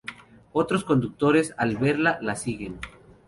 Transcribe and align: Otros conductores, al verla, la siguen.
Otros 0.51 0.83
conductores, 0.83 1.53
al 1.59 1.77
verla, 1.77 2.17
la 2.23 2.35
siguen. 2.35 2.79